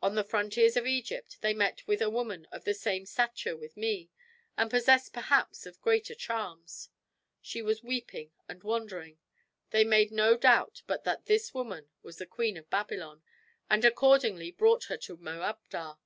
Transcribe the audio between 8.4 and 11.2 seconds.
and wandering. They made no doubt but